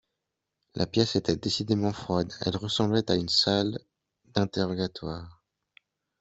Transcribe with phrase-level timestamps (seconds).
[0.73, 3.77] La pièce était décidément froide, elle ressemblait à une salle
[4.33, 5.43] d’interrogatoire